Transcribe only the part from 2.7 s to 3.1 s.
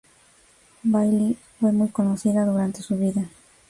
su